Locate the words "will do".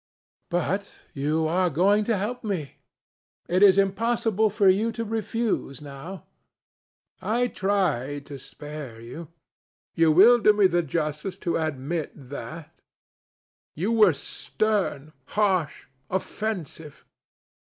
10.11-10.53